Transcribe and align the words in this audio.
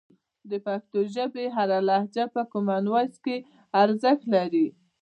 د 0.49 0.51
پښتو 0.65 0.99
ژبې 1.15 1.45
هره 1.55 1.79
لهجه 1.89 2.25
په 2.35 2.41
کامن 2.51 2.83
وایس 2.93 3.15
کې 3.25 3.37
ارزښت 3.81 4.23
لري. 4.35 4.67